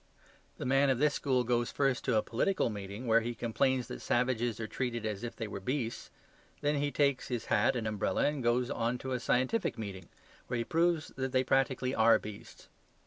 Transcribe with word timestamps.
The 0.57 0.65
man 0.65 0.89
of 0.89 0.97
this 0.97 1.13
school 1.13 1.43
goes 1.43 1.71
first 1.71 2.03
to 2.05 2.17
a 2.17 2.23
political 2.23 2.71
meeting, 2.71 3.05
where 3.05 3.21
he 3.21 3.35
complains 3.35 3.85
that 3.87 4.01
savages 4.01 4.59
are 4.59 4.65
treated 4.65 5.05
as 5.05 5.23
if 5.23 5.35
they 5.35 5.47
were 5.47 5.59
beasts; 5.59 6.09
then 6.61 6.77
he 6.77 6.89
takes 6.89 7.27
his 7.27 7.45
hat 7.53 7.75
and 7.75 7.85
umbrella 7.87 8.25
and 8.25 8.41
goes 8.41 8.71
on 8.71 8.97
to 8.97 9.11
a 9.11 9.19
scientific 9.19 9.77
meeting, 9.77 10.09
where 10.47 10.57
he 10.57 10.63
proves 10.63 11.09
that 11.17 11.33
they 11.33 11.43
practically 11.43 11.93
are 11.93 12.17
beasts. 12.17 12.67